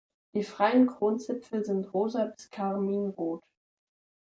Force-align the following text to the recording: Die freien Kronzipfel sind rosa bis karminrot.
Die 0.33 0.41
freien 0.43 0.87
Kronzipfel 0.87 1.63
sind 1.63 1.93
rosa 1.93 2.25
bis 2.25 2.49
karminrot. 2.49 3.43